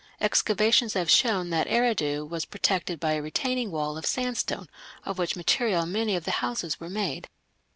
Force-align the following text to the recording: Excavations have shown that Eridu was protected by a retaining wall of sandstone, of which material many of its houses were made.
Excavations 0.19 0.95
have 0.95 1.11
shown 1.11 1.51
that 1.51 1.67
Eridu 1.67 2.25
was 2.27 2.43
protected 2.45 2.99
by 2.99 3.11
a 3.13 3.21
retaining 3.21 3.69
wall 3.69 3.99
of 3.99 4.05
sandstone, 4.07 4.67
of 5.05 5.19
which 5.19 5.35
material 5.35 5.85
many 5.85 6.15
of 6.15 6.27
its 6.27 6.37
houses 6.37 6.79
were 6.79 6.89
made. 6.89 7.27